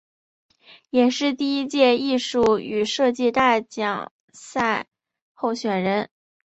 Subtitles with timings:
[0.89, 4.87] 也是第一届艺术与设计大奖赛
[5.35, 6.09] 候选人。